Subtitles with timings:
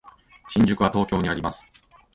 [0.49, 1.63] 新宿は東京にあります。